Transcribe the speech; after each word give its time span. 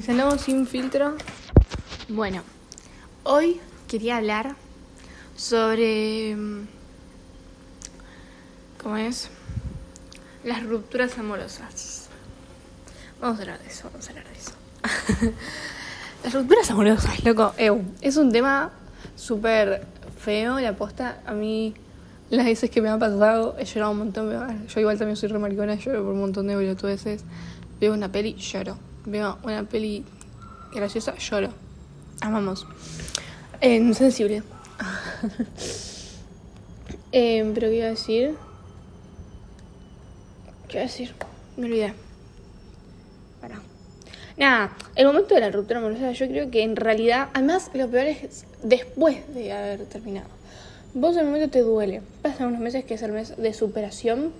y 0.00 0.38
sin 0.38 0.66
filtro. 0.66 1.14
Bueno, 2.08 2.42
hoy 3.22 3.60
quería 3.86 4.16
hablar 4.16 4.56
sobre. 5.36 6.34
mm, 6.34 6.66
¿Cómo 8.82 8.96
es? 8.96 9.28
Las 10.42 10.62
rupturas 10.62 11.18
amorosas. 11.18 12.08
Vamos 13.20 13.38
a 13.38 13.42
hablar 13.42 13.58
de 13.60 13.66
eso, 13.66 13.90
vamos 13.92 14.06
a 14.06 14.10
hablar 14.10 14.26
de 14.26 14.38
eso. 14.38 15.32
Las 16.24 16.32
rupturas 16.32 16.70
amorosas, 16.70 17.22
loco. 17.24 17.52
es 18.00 18.16
un 18.16 18.32
tema 18.32 18.70
súper 19.16 19.86
feo. 20.18 20.60
La 20.60 20.76
posta, 20.76 21.20
a 21.26 21.32
mí, 21.32 21.74
las 22.30 22.46
veces 22.46 22.70
que 22.70 22.80
me 22.80 22.88
ha 22.88 22.98
pasado, 22.98 23.54
he 23.58 23.66
llorado 23.66 23.92
un 23.92 23.98
montón. 23.98 24.66
Yo 24.66 24.80
igual 24.80 24.96
también 24.96 25.16
soy 25.16 25.28
re 25.28 25.38
maricona, 25.38 25.74
lloro 25.74 26.04
por 26.04 26.14
un 26.14 26.20
montón 26.20 26.46
de 26.46 26.56
veces. 26.56 27.22
Veo 27.78 27.92
una 27.92 28.10
peli, 28.10 28.34
lloro. 28.34 28.89
Veo 29.06 29.38
una 29.42 29.64
peli 29.64 30.04
graciosa, 30.72 31.16
lloro. 31.16 31.50
Amamos. 32.20 32.66
Eh, 33.60 33.94
sensible. 33.94 34.42
Eh, 37.12 37.50
pero 37.54 37.68
qué 37.68 37.76
iba 37.76 37.86
a 37.86 37.90
decir. 37.90 38.36
¿Qué 40.68 40.76
iba 40.76 40.82
a 40.82 40.86
decir? 40.86 41.12
Me 41.56 41.66
olvidé. 41.66 41.92
Pará. 43.40 43.60
Nada, 44.36 44.76
el 44.94 45.06
momento 45.06 45.34
de 45.34 45.40
la 45.40 45.50
ruptura 45.50 45.80
amorosa, 45.80 46.12
yo 46.12 46.28
creo 46.28 46.52
que 46.52 46.62
en 46.62 46.76
realidad, 46.76 47.30
además, 47.34 47.70
lo 47.74 47.88
peor 47.88 48.06
es 48.06 48.44
después 48.62 49.16
de 49.34 49.52
haber 49.52 49.86
terminado. 49.86 50.28
Vos 50.94 51.14
en 51.14 51.20
el 51.20 51.26
momento 51.26 51.50
te 51.50 51.62
duele. 51.62 52.02
Pasan 52.22 52.48
unos 52.48 52.60
meses 52.60 52.84
que 52.84 52.94
es 52.94 53.02
el 53.02 53.12
mes 53.12 53.36
de 53.36 53.54
superación. 53.54 54.32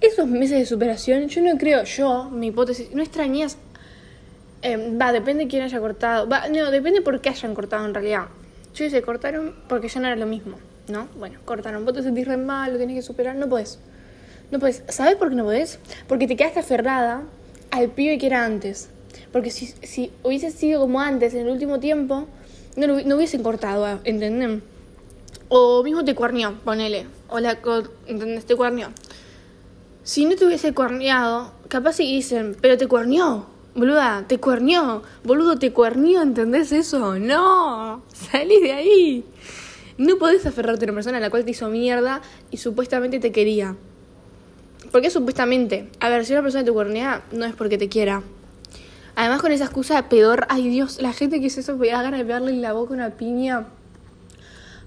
Esos 0.00 0.26
meses 0.26 0.58
de 0.58 0.66
superación, 0.66 1.28
yo 1.28 1.42
no 1.42 1.58
creo, 1.58 1.84
yo, 1.84 2.30
mi 2.30 2.48
hipótesis, 2.48 2.90
no 2.94 3.02
extrañas. 3.02 3.58
Eh, 4.62 4.96
va, 5.00 5.12
depende 5.12 5.44
de 5.44 5.50
quién 5.50 5.62
haya 5.62 5.80
cortado. 5.80 6.28
Va, 6.28 6.48
no, 6.48 6.70
depende 6.70 7.00
por 7.02 7.20
qué 7.20 7.30
hayan 7.30 7.54
cortado 7.54 7.84
en 7.84 7.94
realidad. 7.94 8.26
Yo 8.74 8.88
se 8.88 9.02
cortaron 9.02 9.54
porque 9.68 9.88
ya 9.88 10.00
no 10.00 10.06
era 10.06 10.16
lo 10.16 10.26
mismo, 10.26 10.56
¿no? 10.88 11.08
Bueno, 11.18 11.38
cortaron. 11.44 11.84
Vos 11.84 11.94
te 11.94 12.02
sentís 12.02 12.26
re 12.26 12.36
mal, 12.36 12.72
lo 12.72 12.78
tenés 12.78 12.96
que 12.96 13.02
superar, 13.02 13.36
no 13.36 13.48
podés. 13.48 13.78
No 14.50 14.58
puedes. 14.58 14.82
¿Sabes 14.88 15.16
por 15.16 15.30
qué 15.30 15.34
no 15.34 15.44
podés? 15.44 15.78
Porque 16.06 16.26
te 16.26 16.36
quedaste 16.36 16.60
aferrada 16.60 17.22
al 17.70 17.88
pibe 17.88 18.18
que 18.18 18.26
era 18.26 18.44
antes. 18.44 18.88
Porque 19.32 19.50
si, 19.50 19.66
si 19.66 20.12
hubiese 20.22 20.50
sido 20.50 20.80
como 20.80 21.00
antes, 21.00 21.34
en 21.34 21.46
el 21.46 21.52
último 21.52 21.80
tiempo, 21.80 22.26
no, 22.76 22.86
lo 22.86 23.00
no 23.02 23.16
hubiesen 23.16 23.42
cortado, 23.42 24.00
¿entendés? 24.04 24.62
O 25.48 25.82
mismo 25.82 26.04
te 26.04 26.14
cuernió, 26.14 26.54
ponele. 26.64 27.06
O 27.28 27.40
la, 27.40 27.58
¿entendés? 28.06 28.46
Te 28.46 28.56
cuernió. 28.56 28.90
Si 30.04 30.24
no 30.24 30.34
te 30.36 30.46
hubiese 30.46 30.72
cuerneado, 30.72 31.52
capaz 31.68 31.94
si 31.94 32.04
dicen, 32.04 32.56
pero 32.60 32.76
te 32.76 32.86
cuernió, 32.88 33.46
boluda, 33.74 34.24
te 34.26 34.38
cuernió, 34.38 35.02
boludo, 35.24 35.58
te 35.58 35.72
cuernió, 35.72 36.22
¿entendés 36.22 36.72
eso? 36.72 37.18
No, 37.18 38.02
salí 38.12 38.60
de 38.60 38.72
ahí. 38.72 39.24
No 39.98 40.16
podés 40.16 40.46
aferrarte 40.46 40.84
a 40.84 40.86
una 40.86 40.94
persona 40.94 41.18
a 41.18 41.20
la 41.20 41.30
cual 41.30 41.44
te 41.44 41.52
hizo 41.52 41.68
mierda 41.68 42.22
y 42.50 42.56
supuestamente 42.56 43.20
te 43.20 43.32
quería. 43.32 43.76
Porque 44.90 45.10
supuestamente, 45.10 45.90
a 46.00 46.08
ver, 46.08 46.24
si 46.24 46.32
una 46.32 46.42
persona 46.42 46.64
te 46.64 46.72
cuernea, 46.72 47.22
no 47.32 47.44
es 47.44 47.54
porque 47.54 47.78
te 47.78 47.88
quiera. 47.88 48.22
Además 49.14 49.42
con 49.42 49.52
esa 49.52 49.64
excusa 49.64 49.96
de 49.96 50.02
pedor, 50.04 50.46
ay 50.48 50.68
Dios, 50.68 51.00
la 51.00 51.12
gente 51.12 51.40
que 51.40 51.46
es 51.46 51.58
eso, 51.58 51.76
me 51.76 51.88
da 51.88 52.02
ganas 52.02 52.20
en 52.20 52.62
la 52.62 52.72
boca 52.72 52.94
una 52.94 53.10
piña. 53.10 53.66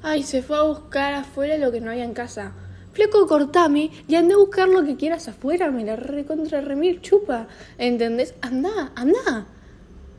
Ay, 0.01 0.23
se 0.23 0.41
fue 0.41 0.57
a 0.57 0.63
buscar 0.63 1.13
afuera 1.13 1.57
lo 1.57 1.71
que 1.71 1.81
no 1.81 1.91
había 1.91 2.03
en 2.03 2.13
casa. 2.13 2.53
Fleco, 2.95 3.27
cortame 3.27 3.91
y 4.07 4.15
anda 4.15 4.35
a 4.35 4.37
buscar 4.37 4.69
lo 4.69 4.85
que 4.85 4.95
quieras 4.95 5.27
afuera, 5.27 5.69
me 5.69 5.83
la 5.83 5.97
recontra 5.97 6.61
remil 6.61 7.01
chupa. 7.01 7.49
¿Entendés? 7.77 8.35
Anda, 8.39 8.93
anda. 8.95 9.47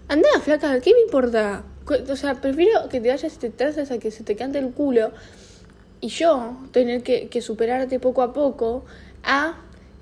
Anda, 0.08 0.28
flaca, 0.42 0.78
¿qué 0.82 0.92
me 0.92 1.00
importa? 1.00 1.64
O 2.10 2.16
sea, 2.16 2.34
prefiero 2.34 2.90
que 2.90 3.00
te 3.00 3.08
vayas 3.08 3.34
y 3.34 3.38
te 3.38 3.48
traces 3.48 3.90
a 3.90 3.96
que 3.96 4.10
se 4.10 4.24
te 4.24 4.36
cante 4.36 4.58
el 4.58 4.72
culo 4.72 5.12
y 6.02 6.08
yo 6.08 6.54
tener 6.70 7.02
que, 7.02 7.40
superarte 7.40 7.98
poco 7.98 8.20
a 8.20 8.34
poco 8.34 8.84
a 9.24 9.56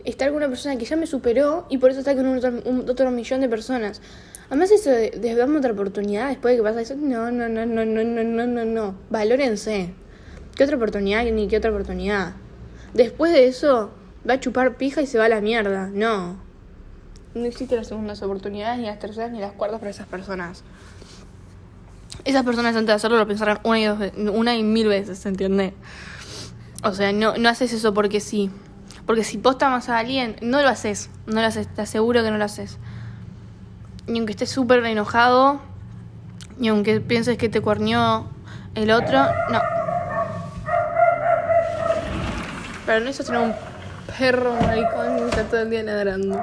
estar 0.04 0.30
con 0.30 0.38
una 0.38 0.48
persona 0.48 0.76
que 0.76 0.84
ya 0.84 0.96
me 0.96 1.06
superó 1.06 1.66
y 1.70 1.78
por 1.78 1.92
eso 1.92 2.00
está 2.00 2.16
con 2.16 2.26
un 2.26 2.90
otro, 2.90 3.10
millón 3.12 3.40
de 3.40 3.48
personas. 3.48 4.02
Además 4.48 4.72
eso 4.72 4.90
de, 4.90 5.10
de 5.10 5.40
otra 5.40 5.70
oportunidad 5.70 6.28
después 6.28 6.54
de 6.54 6.56
que 6.56 6.62
pasa 6.64 6.80
eso, 6.80 6.96
no, 6.96 7.30
no, 7.30 7.48
no, 7.48 7.64
no, 7.66 7.84
no, 7.84 8.02
no, 8.02 8.24
no, 8.24 8.46
no, 8.48 8.64
no. 8.64 8.94
Valórense. 9.10 9.94
¿Qué 10.56 10.64
otra 10.64 10.76
oportunidad 10.76 11.24
ni 11.24 11.46
qué 11.46 11.58
otra 11.58 11.70
oportunidad? 11.70 12.34
Después 12.94 13.32
de 13.32 13.48
eso 13.48 13.90
va 14.28 14.34
a 14.34 14.40
chupar 14.40 14.76
pija 14.76 15.02
y 15.02 15.06
se 15.06 15.18
va 15.18 15.26
a 15.26 15.28
la 15.28 15.40
mierda. 15.40 15.90
No. 15.92 16.36
No 17.34 17.44
existen 17.44 17.78
las 17.78 17.88
segundas 17.88 18.22
oportunidades, 18.22 18.78
ni 18.78 18.86
las 18.86 19.00
terceras, 19.00 19.32
ni 19.32 19.40
las 19.40 19.52
cuartas 19.52 19.80
para 19.80 19.90
esas 19.90 20.06
personas. 20.06 20.62
Esas 22.24 22.44
personas 22.44 22.76
antes 22.76 22.86
de 22.86 22.92
hacerlo 22.92 23.18
lo 23.18 23.26
pensaron 23.26 23.58
una 23.64 23.80
y, 23.80 23.84
dos, 23.84 23.98
una 24.32 24.56
y 24.56 24.62
mil 24.62 24.86
veces, 24.86 25.18
¿se 25.18 25.28
entiende? 25.28 25.74
O 26.84 26.92
sea, 26.94 27.12
no, 27.12 27.36
no 27.36 27.48
haces 27.48 27.72
eso 27.72 27.92
porque 27.92 28.20
sí. 28.20 28.50
Porque 29.04 29.24
si 29.24 29.38
posta 29.38 29.68
más 29.68 29.88
a 29.88 29.98
alguien, 29.98 30.36
no 30.40 30.62
lo 30.62 30.68
haces. 30.68 31.10
No 31.26 31.40
lo 31.40 31.46
haces, 31.46 31.66
te 31.66 31.82
aseguro 31.82 32.22
que 32.22 32.30
no 32.30 32.38
lo 32.38 32.44
haces. 32.44 32.78
Ni 34.06 34.18
aunque 34.18 34.32
estés 34.32 34.50
súper 34.50 34.84
enojado, 34.84 35.60
ni 36.58 36.68
aunque 36.68 37.00
pienses 37.00 37.36
que 37.36 37.48
te 37.48 37.60
cuernió 37.60 38.26
el 38.76 38.92
otro, 38.92 39.18
no. 39.50 39.83
Pero 42.86 43.00
no 43.00 43.10
eso 43.10 43.24
tener 43.24 43.40
un 43.40 43.54
perro 44.18 44.54
maricón 44.54 45.16
que 45.16 45.24
está 45.28 45.44
todo 45.44 45.60
el 45.62 45.70
día 45.70 45.82
ladrando. 45.82 46.40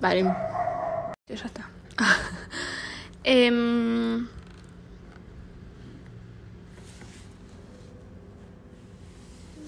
Vale. 0.00 0.22
Ya 1.28 1.34
está. 1.34 1.70
Em, 3.26 4.28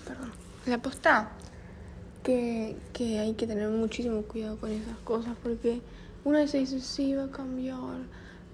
Perdón. 0.05 0.33
La 0.67 0.79
posta 0.79 1.31
que, 2.23 2.77
que 2.93 3.19
hay 3.19 3.33
que 3.35 3.47
tener 3.47 3.69
muchísimo 3.69 4.23
cuidado 4.23 4.59
con 4.59 4.71
esas 4.73 4.99
cosas 5.05 5.35
porque 5.43 5.81
una 6.25 6.41
vez 6.41 6.51
se 6.51 6.59
dice 6.59 6.81
sí 6.81 7.15
va 7.15 7.25
a 7.25 7.31
cambiar, 7.31 7.79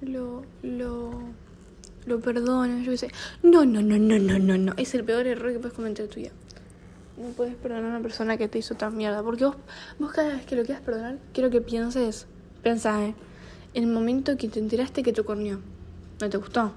lo, 0.03 0.45
lo, 0.63 1.23
lo 2.05 2.21
perdona, 2.21 2.83
yo 2.83 2.93
qué 2.93 2.99
sé. 2.99 3.09
No, 3.43 3.65
no, 3.65 3.81
no, 3.81 3.99
no, 3.99 4.19
no, 4.19 4.39
no, 4.39 4.59
no. 4.59 4.75
Es 4.77 4.95
el 4.95 5.05
peor 5.05 5.27
error 5.27 5.53
que 5.53 5.59
puedes 5.59 5.75
cometer 5.75 6.05
en 6.05 6.11
tu 6.11 6.21
vida. 6.21 6.31
No 7.23 7.29
puedes 7.29 7.55
perdonar 7.55 7.85
a 7.85 7.89
una 7.89 8.01
persona 8.01 8.37
que 8.37 8.49
te 8.49 8.59
hizo 8.59 8.75
tan 8.75 8.97
mierda. 8.97 9.23
Porque 9.23 9.45
vos, 9.45 9.57
vos 10.01 10.13
cada 10.13 10.35
vez 10.35 10.45
que 10.45 10.57
lo 10.57 10.65
quieras 10.65 10.83
perdonar, 10.83 11.19
quiero 11.33 11.51
que 11.51 11.61
pienses, 11.61 12.27
pensá, 12.65 13.05
¿eh? 13.05 13.15
En 13.75 13.85
el 13.85 13.91
momento 13.91 14.37
que 14.37 14.49
te 14.49 14.59
enteraste 14.59 15.05
que 15.05 15.13
te 15.13 15.23
corneó. 15.23 15.61
¿No 16.21 16.29
te 16.29 16.37
gustó? 16.37 16.73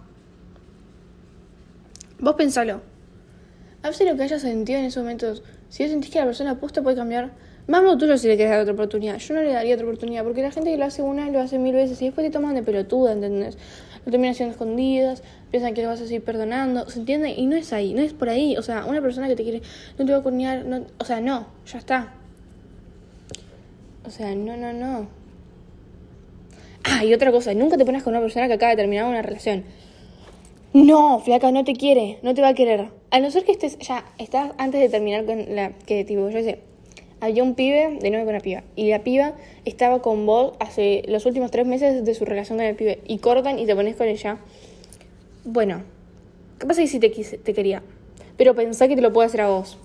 Vos 2.19 2.35
pensalo. 2.35 2.81
A 3.81 3.89
veces 3.89 4.07
lo 4.07 4.16
que 4.16 4.23
hayas 4.23 4.44
sentido 4.44 4.78
en 4.78 4.85
esos 4.85 5.01
momentos, 5.01 5.41
si 5.69 5.84
vos 5.84 5.91
sentís 5.91 6.11
que 6.11 6.19
la 6.19 6.25
persona 6.25 6.51
apuesta 6.51 6.84
puede 6.84 6.95
cambiar, 6.95 7.34
lo 7.68 7.98
tuyo 7.98 8.18
si 8.18 8.28
le 8.28 8.38
querés 8.38 8.52
dar 8.52 8.62
otra 8.62 8.74
oportunidad. 8.74 9.18
Yo 9.18 9.34
no 9.34 9.42
le 9.42 9.52
daría 9.52 9.76
otra 9.76 9.88
oportunidad, 9.88 10.24
porque 10.24 10.42
la 10.42 10.52
gente 10.52 10.72
que 10.72 10.78
lo 10.78 10.86
hace 10.86 11.02
una 11.02 11.30
lo 11.30 11.40
hace 11.40 11.58
mil 11.58 11.74
veces 11.74 12.02
y 12.02 12.06
después 12.06 12.26
te 12.26 12.31
toman 12.31 12.56
de 12.56 12.64
pelotuda, 12.64 13.14
¿entendés? 13.14 13.58
Lo 14.06 14.12
terminan 14.12 14.34
haciendo 14.34 14.53
escondidas, 14.53 15.24
piensan 15.50 15.74
que 15.74 15.81
lo 15.81 15.90
vas 15.90 16.00
a 16.02 16.03
seguir 16.03 16.24
perdonando, 16.24 16.88
¿se 16.90 17.00
entiende? 17.00 17.31
Y 17.31 17.48
no 17.48 17.56
es 17.56 17.74
ahí, 17.74 17.94
no 17.94 18.02
es 18.02 18.14
por 18.14 18.30
ahí. 18.30 18.56
O 18.58 18.62
sea, 18.62 18.86
una 18.86 19.02
persona 19.02 19.28
que 19.28 19.36
te 19.36 19.44
quiere, 19.44 19.62
no 19.98 20.06
te 20.06 20.12
va 20.12 20.20
a 20.20 20.24
cornear, 20.24 20.66
no, 20.66 20.86
o 21.00 21.06
sea, 21.06 21.22
no, 21.22 21.48
ya 21.66 21.80
está. 21.80 22.14
O 24.06 24.12
sea, 24.12 24.36
no, 24.36 24.56
no, 24.56 24.72
no. 24.72 25.08
Ah, 26.84 27.03
y 27.03 27.14
otra 27.16 27.32
cosa, 27.32 27.53
nunca 27.56 27.78
te 27.78 27.86
pones 27.86 28.03
con 28.03 28.14
una 28.14 28.22
persona 28.22 28.47
que 28.47 28.53
acaba 28.53 28.70
de 28.70 28.78
terminar 28.78 29.06
una 29.06 29.24
relación. 29.24 29.64
No, 30.74 31.20
flaca, 31.20 31.52
no 31.52 31.64
te 31.64 31.74
quiere, 31.74 32.20
no 32.22 32.35
te 32.35 32.41
va 32.41 32.50
a 32.50 32.53
querer. 32.53 32.90
A 33.09 33.20
no 33.20 33.32
ser 33.32 33.44
que 33.44 33.53
estés, 33.53 33.79
ya, 33.79 34.06
estás 34.20 34.52
antes 34.59 34.82
de 34.82 34.90
terminar 34.90 35.26
con 35.26 35.56
la, 35.56 35.72
que 35.72 36.03
tipo, 36.03 36.29
yo 36.29 36.44
sé, 36.44 36.59
había 37.25 37.43
un 37.43 37.55
pibe 37.55 37.97
de 38.01 38.09
nuevo 38.09 38.25
con 38.25 38.35
una 38.35 38.41
piba. 38.43 38.63
Y 38.75 38.89
la 38.89 39.03
piba 39.03 39.33
estaba 39.66 40.01
con 40.01 40.25
vos 40.25 40.53
hace 40.59 41.03
los 41.07 41.25
últimos 41.25 41.51
tres 41.51 41.66
meses 41.67 42.05
de 42.05 42.16
su 42.16 42.25
relación 42.25 42.57
con 42.57 42.66
el 42.67 42.75
pibe. 42.75 43.01
Y 43.07 43.19
cortan 43.19 43.59
y 43.59 43.66
te 43.66 43.75
pones 43.75 43.95
con 43.95 44.07
ella. 44.07 44.37
Bueno, 45.43 45.81
¿qué 46.59 46.66
pasa 46.66 46.85
si 46.87 46.99
te, 46.99 47.11
quise- 47.11 47.37
te 47.37 47.53
quería? 47.53 47.81
Pero 48.37 48.55
pensá 48.55 48.87
que 48.87 48.95
te 48.95 49.01
lo 49.01 49.11
puedo 49.13 49.25
hacer 49.27 49.41
a 49.41 49.49
vos. 49.49 49.77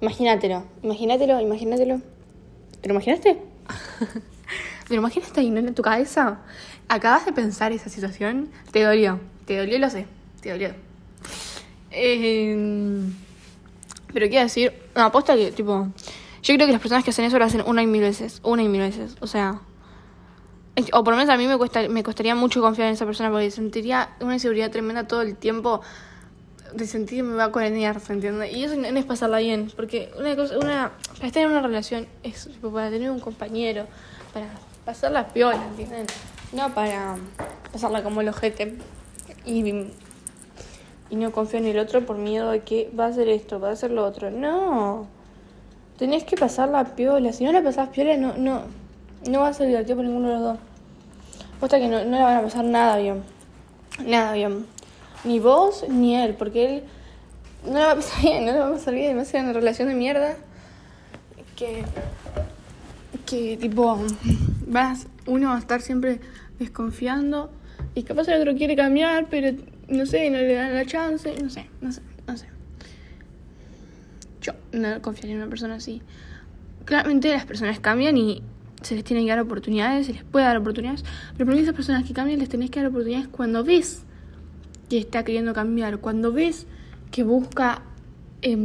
Imagínatelo, 0.00 0.64
imagínatelo, 0.82 1.40
imagínatelo. 1.40 2.00
¿Te 2.80 2.88
lo 2.88 2.94
imaginaste? 2.94 3.36
¿Te 4.88 4.94
lo 4.94 5.00
imaginaste 5.00 5.40
ahí, 5.40 5.48
en 5.48 5.74
tu 5.74 5.82
cabeza? 5.82 6.40
Acabas 6.88 7.26
de 7.26 7.32
pensar 7.32 7.72
esa 7.72 7.88
situación, 7.90 8.48
te 8.72 8.82
dolió. 8.82 9.20
Te 9.46 9.56
dolió, 9.58 9.78
lo 9.78 9.90
sé. 9.90 10.06
Te 10.42 10.50
dolió. 10.50 10.70
Eh, 11.90 13.02
pero 14.12 14.28
quiero 14.28 14.44
decir, 14.44 14.72
aposta 14.94 15.36
que, 15.36 15.52
tipo, 15.52 15.88
yo 16.42 16.54
creo 16.54 16.66
que 16.66 16.72
las 16.72 16.80
personas 16.80 17.04
que 17.04 17.10
hacen 17.10 17.24
eso 17.24 17.38
lo 17.38 17.44
hacen 17.44 17.62
una 17.66 17.82
y 17.82 17.86
mil 17.86 18.02
veces. 18.02 18.40
Una 18.42 18.62
y 18.62 18.68
mil 18.68 18.80
veces. 18.80 19.16
O 19.20 19.26
sea, 19.26 19.60
o 20.92 21.04
por 21.04 21.12
lo 21.12 21.18
menos 21.18 21.32
a 21.32 21.36
mí 21.36 21.46
me, 21.46 21.56
cuesta, 21.58 21.88
me 21.88 22.02
costaría 22.02 22.34
mucho 22.34 22.60
confiar 22.60 22.88
en 22.88 22.94
esa 22.94 23.04
persona 23.04 23.30
porque 23.30 23.50
sentiría 23.50 24.10
una 24.20 24.34
inseguridad 24.34 24.70
tremenda 24.70 25.06
todo 25.06 25.22
el 25.22 25.36
tiempo 25.36 25.80
de 26.72 26.86
sentir 26.86 27.18
que 27.18 27.22
me 27.24 27.34
va 27.34 27.44
a 27.44 27.52
cuarentear, 27.52 28.00
¿se 28.00 28.12
entiende? 28.12 28.50
Y 28.52 28.64
eso 28.64 28.76
no 28.76 28.86
es 28.86 29.04
pasarla 29.04 29.38
bien, 29.38 29.72
porque 29.74 30.10
una 30.16 30.36
cosa, 30.36 30.56
una, 30.56 30.92
para 31.14 31.26
estar 31.26 31.42
en 31.42 31.50
una 31.50 31.62
relación 31.62 32.06
es 32.22 32.46
tipo, 32.46 32.70
para 32.70 32.90
tener 32.90 33.10
un 33.10 33.18
compañero, 33.18 33.86
para 34.32 34.46
pasar 34.84 35.10
la 35.10 35.28
piola, 35.28 35.60
¿entienden? 35.66 36.06
No 36.52 36.72
para 36.72 37.16
pasarla 37.72 38.02
como 38.02 38.20
el 38.20 38.28
ojete 38.28 38.76
y, 39.44 39.68
y 41.10 41.16
no 41.16 41.32
confío 41.32 41.58
en 41.58 41.66
el 41.66 41.78
otro 41.78 42.06
por 42.06 42.18
miedo 42.18 42.50
de 42.50 42.60
que 42.60 42.90
va 42.98 43.06
a 43.06 43.08
hacer 43.08 43.28
esto, 43.28 43.58
va 43.58 43.70
a 43.70 43.72
hacer 43.72 43.90
lo 43.90 44.04
otro. 44.04 44.30
No. 44.30 45.19
Tenés 46.00 46.24
que 46.24 46.34
pasar 46.34 46.70
la 46.70 46.82
piola. 46.96 47.30
Si 47.30 47.44
no 47.44 47.52
la 47.52 47.62
pasás 47.62 47.90
piola, 47.90 48.16
no, 48.16 48.32
no, 48.38 48.62
no 49.28 49.40
va 49.40 49.48
a 49.48 49.52
ser 49.52 49.66
divertido 49.66 49.96
por 49.96 50.06
ninguno 50.06 50.28
de 50.28 50.34
los 50.34 50.42
dos. 50.42 50.58
Puesta 51.58 51.78
que 51.78 51.88
no, 51.88 52.02
no 52.06 52.18
la 52.18 52.24
van 52.24 52.36
a 52.38 52.42
pasar 52.42 52.64
nada 52.64 52.96
bien. 52.96 53.22
Nada 54.06 54.32
bien. 54.32 54.64
Ni 55.24 55.40
vos 55.40 55.84
ni 55.90 56.16
él, 56.16 56.36
porque 56.38 56.64
él 56.64 56.84
no 57.66 57.74
la 57.74 57.84
va 57.84 57.92
a 57.92 57.96
pasar 57.96 58.22
bien, 58.22 58.46
no 58.46 58.52
le 58.52 58.60
va 58.60 58.68
a 58.68 58.72
pasar 58.72 58.94
bien. 58.94 59.18
Va 59.18 59.20
a 59.20 59.24
ser 59.26 59.44
una 59.44 59.52
relación 59.52 59.88
de 59.88 59.94
mierda 59.94 60.36
que. 61.54 61.84
que 63.26 63.58
tipo. 63.58 63.98
Vas, 64.68 65.06
uno 65.26 65.50
va 65.50 65.56
a 65.56 65.58
estar 65.58 65.82
siempre 65.82 66.20
desconfiando 66.58 67.50
y 67.94 68.04
capaz 68.04 68.26
el 68.28 68.40
otro 68.40 68.54
quiere 68.54 68.74
cambiar, 68.74 69.26
pero 69.28 69.54
no 69.88 70.06
sé, 70.06 70.30
no 70.30 70.38
le 70.38 70.54
dan 70.54 70.74
la 70.74 70.86
chance, 70.86 71.34
no 71.42 71.50
sé, 71.50 71.66
no 71.82 71.92
sé, 71.92 72.00
no 72.26 72.38
sé. 72.38 72.59
Yo 74.40 74.52
no 74.72 75.00
confiaría 75.02 75.34
en 75.34 75.42
una 75.42 75.50
persona 75.50 75.74
así. 75.74 76.02
Claramente 76.84 77.30
las 77.30 77.44
personas 77.44 77.80
cambian 77.80 78.16
y 78.16 78.42
se 78.82 78.94
les 78.94 79.04
tiene 79.04 79.22
que 79.24 79.30
dar 79.30 79.40
oportunidades, 79.40 80.06
se 80.06 80.14
les 80.14 80.24
puede 80.24 80.46
dar 80.46 80.56
oportunidades, 80.56 81.04
pero 81.32 81.46
para 81.46 81.56
mí 81.56 81.62
esas 81.62 81.74
personas 81.74 82.04
que 82.04 82.14
cambian 82.14 82.38
les 82.38 82.48
tenés 82.48 82.70
que 82.70 82.80
dar 82.80 82.88
oportunidades 82.88 83.28
cuando 83.28 83.62
ves 83.62 84.04
que 84.88 84.98
está 84.98 85.24
queriendo 85.24 85.52
cambiar, 85.52 85.98
cuando 85.98 86.32
ves 86.32 86.66
que 87.10 87.22
busca 87.22 87.82
eh, 88.42 88.56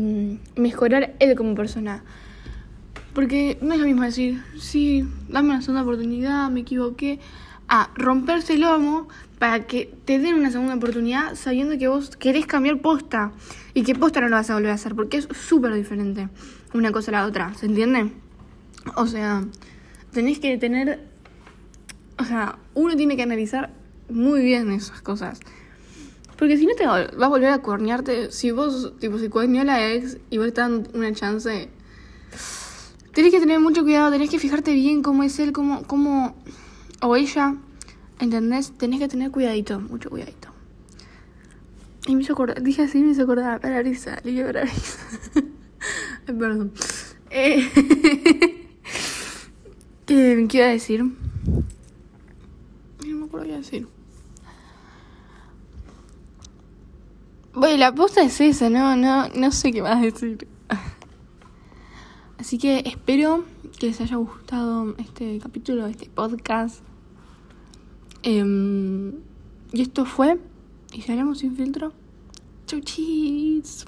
mejorar 0.56 1.16
él 1.20 1.36
como 1.36 1.56
persona. 1.56 2.04
Porque 3.14 3.58
no 3.62 3.74
es 3.74 3.80
lo 3.80 3.86
mismo 3.86 4.04
decir, 4.04 4.44
sí, 4.60 5.08
dame 5.30 5.50
una 5.50 5.62
segunda 5.62 5.84
oportunidad, 5.84 6.50
me 6.50 6.62
equivoqué, 6.62 7.20
a 7.68 7.90
romperse 7.96 8.54
el 8.54 8.62
lomo 8.62 9.08
para 9.40 9.66
que 9.68 9.94
te 10.06 10.20
den 10.20 10.36
una 10.36 10.52
segunda 10.52 10.76
oportunidad 10.76 11.36
sabiendo 11.36 11.78
que 11.78 11.88
vos 11.88 12.16
querés 12.16 12.46
cambiar 12.46 12.82
posta 12.82 13.32
y 13.74 13.84
que 13.84 13.96
posta 13.96 14.22
no 14.22 14.30
lo 14.30 14.36
vas 14.36 14.50
a 14.50 14.54
volver 14.54 14.72
a 14.72 14.76
hacer 14.76 14.96
porque 14.96 15.18
es 15.18 15.28
súper 15.34 15.74
diferente 15.74 16.30
una 16.74 16.92
cosa 16.92 17.12
a 17.12 17.14
la 17.14 17.26
otra, 17.26 17.54
¿se 17.54 17.66
entiende? 17.66 18.12
O 18.96 19.08
sea, 19.08 19.44
tenés 20.12 20.40
que 20.40 20.58
tener, 20.58 21.08
o 22.18 22.24
sea, 22.24 22.58
uno 22.74 22.96
tiene 22.96 23.16
que 23.16 23.24
analizar 23.24 23.72
muy 24.10 24.44
bien 24.44 24.72
esas 24.72 25.02
cosas. 25.02 25.40
Porque 26.38 26.58
si 26.58 26.66
no 26.66 26.76
te 26.76 26.86
va 26.86 27.00
a 27.00 27.28
volver 27.30 27.50
a 27.50 27.60
cuernearte, 27.60 28.32
si 28.32 28.52
vos, 28.52 28.94
tipo, 29.00 29.18
si 29.20 29.30
cuerneó 29.30 29.64
la 29.64 29.94
ex 29.94 30.18
y 30.30 30.38
vos 30.38 30.48
estás 30.48 30.70
dando 30.70 30.90
una 30.94 31.14
chance, 31.14 31.70
tenés 33.14 33.32
que 33.32 33.40
tener 33.40 33.60
mucho 33.62 33.84
cuidado, 33.84 34.12
tenés 34.12 34.30
que 34.30 34.40
fijarte 34.40 34.74
bien 34.74 35.02
cómo 35.02 35.24
es 35.24 35.40
él, 35.40 35.54
cómo, 35.54 35.84
cómo, 35.84 36.36
o 37.02 37.16
ella, 37.16 37.56
¿entendés? 38.20 38.72
Tenés 38.78 39.00
que 39.00 39.08
tener 39.08 39.32
cuidadito, 39.32 39.80
mucho 39.80 40.10
cuidadito. 40.10 40.50
Y 42.08 42.16
me 42.16 42.22
hizo 42.22 42.36
dije 42.62 42.84
así, 42.84 43.00
me 43.00 43.12
hizo 43.12 43.24
acordar, 43.24 43.60
para 43.62 43.82
risa, 43.82 44.20
le 44.24 44.44
para 44.44 44.66
risa. 44.66 45.00
Perdón. 46.26 46.72
Eh, 47.32 47.70
¿Qué, 50.06 50.46
¿Qué 50.48 50.58
iba 50.58 50.68
a 50.68 50.70
decir? 50.70 51.04
No 51.04 51.14
me 53.02 53.26
acuerdo 53.26 53.46
qué 53.46 53.50
iba 53.50 53.58
a 53.58 53.62
decir. 53.62 53.88
Bueno, 57.54 57.78
la 57.78 57.96
posta 57.96 58.22
es 58.22 58.40
esa, 58.42 58.70
no, 58.70 58.96
no, 58.96 59.30
no 59.30 59.52
sé 59.52 59.72
qué 59.72 59.82
más 59.82 60.02
decir. 60.02 60.48
Así 62.38 62.58
que 62.58 62.84
espero 62.86 63.46
que 63.80 63.88
les 63.88 64.02
haya 64.02 64.18
gustado 64.18 64.94
este 64.98 65.40
capítulo, 65.40 65.88
este 65.88 66.10
podcast. 66.10 66.84
Em, 68.26 69.14
y 69.72 69.82
esto 69.84 70.04
fue. 70.04 70.40
Y 70.92 71.02
si 71.02 71.12
hablamos 71.12 71.38
sin 71.40 71.56
filtro. 71.56 71.94
Chau 72.66 72.82
chis. 72.82 73.86